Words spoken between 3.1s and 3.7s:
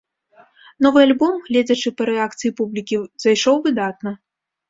зайшоў